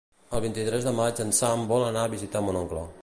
El 0.37 0.39
vint-i-tres 0.45 0.87
de 0.87 0.93
maig 1.01 1.21
en 1.25 1.33
Sam 1.41 1.67
vol 1.73 1.85
anar 1.91 2.07
a 2.07 2.13
visitar 2.15 2.43
mon 2.49 2.59
oncle. 2.65 2.87